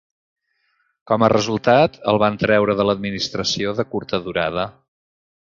[1.11, 4.65] Com a resultat, el van treure de l'administració de curta durada.